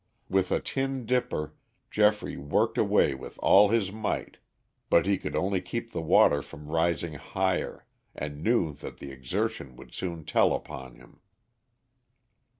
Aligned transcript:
With 0.29 0.51
a 0.51 0.59
tin 0.59 1.05
dipper 1.05 1.53
Geoffrey 1.91 2.35
worked 2.35 2.75
away 2.79 3.13
with 3.13 3.37
all 3.37 3.69
his 3.69 3.91
might, 3.91 4.37
but 4.89 5.05
he 5.05 5.19
could 5.19 5.35
only 5.35 5.61
keep 5.61 5.91
the 5.91 6.01
water 6.01 6.41
from 6.41 6.71
rising 6.71 7.13
higher, 7.13 7.85
and 8.15 8.41
knew 8.41 8.73
that 8.73 8.97
the 8.97 9.11
exertion 9.11 9.75
would 9.75 9.93
soon 9.93 10.25
tell 10.25 10.55
upon 10.55 10.95
him. 10.95 11.19